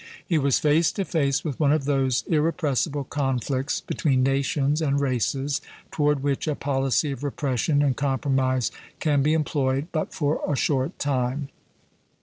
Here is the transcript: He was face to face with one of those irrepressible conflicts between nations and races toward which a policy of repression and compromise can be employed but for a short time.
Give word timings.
He 0.25 0.39
was 0.39 0.57
face 0.57 0.91
to 0.93 1.05
face 1.05 1.43
with 1.45 1.59
one 1.59 1.71
of 1.71 1.85
those 1.85 2.23
irrepressible 2.25 3.03
conflicts 3.03 3.81
between 3.81 4.23
nations 4.23 4.81
and 4.81 4.99
races 4.99 5.61
toward 5.91 6.23
which 6.23 6.47
a 6.47 6.55
policy 6.55 7.11
of 7.11 7.23
repression 7.23 7.83
and 7.83 7.95
compromise 7.95 8.71
can 8.99 9.21
be 9.21 9.33
employed 9.35 9.89
but 9.91 10.11
for 10.11 10.41
a 10.51 10.55
short 10.55 10.97
time. 10.97 11.49